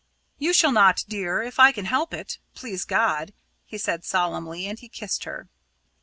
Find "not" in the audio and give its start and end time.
0.71-1.03